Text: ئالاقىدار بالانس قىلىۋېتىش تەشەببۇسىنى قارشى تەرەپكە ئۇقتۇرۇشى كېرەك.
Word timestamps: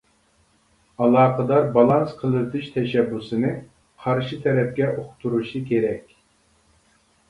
ئالاقىدار 1.03 1.67
بالانس 1.75 2.17
قىلىۋېتىش 2.23 2.73
تەشەببۇسىنى 2.79 3.55
قارشى 4.09 4.43
تەرەپكە 4.49 4.93
ئۇقتۇرۇشى 4.99 5.67
كېرەك. 5.73 6.23